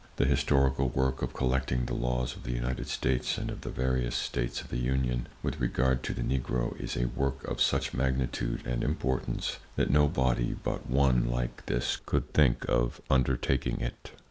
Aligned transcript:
The 0.15 0.25
historical 0.25 0.89
work 0.89 1.21
of 1.21 1.35
collecting 1.35 1.85
the 1.85 1.93
laws 1.93 2.35
of 2.35 2.41
the 2.41 2.53
United 2.53 2.87
States 2.87 3.37
and 3.37 3.51
of 3.51 3.61
the 3.61 3.69
various 3.69 4.15
States 4.15 4.59
of 4.59 4.69
the 4.69 4.79
Union 4.79 5.27
with 5.43 5.59
regard 5.59 6.01
to 6.05 6.13
the 6.15 6.23
Negro 6.23 6.75
is 6.81 6.97
a 6.97 7.05
work 7.09 7.43
of 7.43 7.61
such 7.61 7.93
magnitude 7.93 8.65
and 8.65 8.83
importance 8.83 9.59
that 9.75 9.91
no 9.91 10.07
body 10.07 10.55
but 10.63 10.89
one 10.89 11.29
like 11.29 11.63
this 11.67 11.99
could 12.03 12.33
think 12.33 12.65
of 12.67 12.99
undertaking 13.11 13.79
it. 13.79 14.09